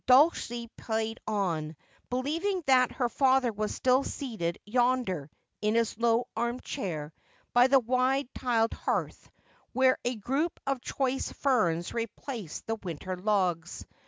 Dulcie 0.07 0.67
played 0.77 1.19
on, 1.27 1.75
believing 2.09 2.63
that 2.65 2.93
her 2.93 3.07
father 3.07 3.51
was 3.53 3.71
still 3.71 4.03
seated 4.03 4.57
yonder 4.65 5.29
in 5.61 5.75
his 5.75 5.95
low 5.95 6.27
arm 6.35 6.59
chair 6.61 7.13
by 7.53 7.67
the 7.67 7.77
wide 7.79 8.27
tiled 8.33 8.73
hearth, 8.73 9.29
where 9.73 9.99
a 10.03 10.15
group 10.15 10.59
of 10.65 10.81
choice 10.81 11.31
ferns 11.31 11.93
replaced 11.93 12.65
the 12.65 12.79
winter 12.81 13.15
logs. 13.15 13.85